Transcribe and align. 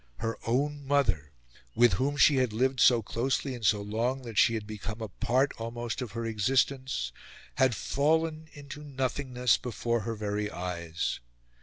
Her 0.17 0.35
own 0.47 0.87
mother, 0.87 1.31
with 1.75 1.93
whom 1.93 2.17
she 2.17 2.37
had 2.37 2.53
lived 2.53 2.79
so 2.79 3.03
closely 3.03 3.53
and 3.53 3.63
so 3.63 3.83
long 3.83 4.23
that 4.23 4.39
she 4.39 4.55
had 4.55 4.65
become 4.65 4.99
a 4.99 5.09
part 5.09 5.51
almost 5.59 6.01
of 6.01 6.13
her 6.13 6.25
existence, 6.25 7.11
had 7.57 7.75
fallen 7.75 8.47
into 8.53 8.83
nothingness 8.83 9.57
before 9.57 9.99
her 9.99 10.15
very 10.15 10.49
eyes! 10.49 11.19